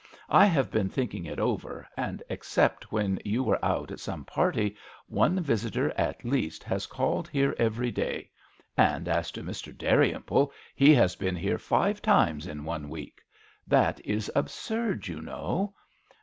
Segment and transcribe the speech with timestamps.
[0.31, 3.35] I have been think ing it over, and, except when you iSa MISS AWDREY AT
[3.35, 3.47] HOMfi.
[3.47, 8.31] were out at some party, one visitor at least has called here every day;
[8.75, 9.77] and as to Mr.
[9.77, 13.21] Dalrymple, he has been here five times in one week.
[13.67, 15.75] That is absurd, you know."